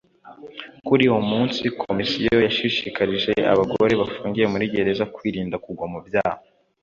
Kuri 0.87 1.03
uwo 1.11 1.21
munsi 1.31 1.63
Komisiyo 1.81 2.35
yashishikarije 2.47 3.33
abagore 3.53 3.93
bafungiye 4.01 4.45
muri 4.53 4.65
gereza 4.73 5.03
kwirinda 5.15 5.55
kugwa 5.65 5.85
mu 5.93 5.99
byaha 6.07 6.39